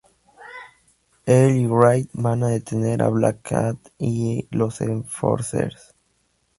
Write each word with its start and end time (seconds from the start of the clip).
Él 1.27 1.57
y 1.57 1.67
Wraith 1.67 2.09
van 2.13 2.41
a 2.43 2.47
detener 2.47 3.03
a 3.03 3.09
Black 3.09 3.43
Cat 3.43 3.77
y 3.99 4.47
los 4.49 4.81
Enforcers. 4.81 5.93